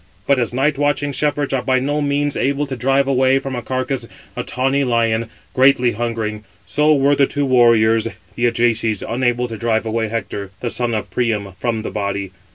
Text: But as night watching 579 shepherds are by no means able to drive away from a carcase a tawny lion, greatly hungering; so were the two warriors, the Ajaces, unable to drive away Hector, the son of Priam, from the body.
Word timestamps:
But 0.25 0.39
as 0.39 0.51
night 0.51 0.79
watching 0.79 1.13
579 1.13 1.13
shepherds 1.13 1.53
are 1.53 1.61
by 1.61 1.77
no 1.77 2.01
means 2.01 2.35
able 2.35 2.65
to 2.65 2.75
drive 2.75 3.07
away 3.07 3.37
from 3.37 3.55
a 3.55 3.61
carcase 3.61 4.07
a 4.35 4.41
tawny 4.41 4.83
lion, 4.83 5.29
greatly 5.53 5.91
hungering; 5.91 6.43
so 6.65 6.95
were 6.95 7.15
the 7.15 7.27
two 7.27 7.45
warriors, 7.45 8.07
the 8.33 8.47
Ajaces, 8.47 9.03
unable 9.07 9.47
to 9.47 9.57
drive 9.59 9.85
away 9.85 10.07
Hector, 10.07 10.49
the 10.59 10.71
son 10.71 10.95
of 10.95 11.11
Priam, 11.11 11.53
from 11.59 11.83
the 11.83 11.91
body. 11.91 12.31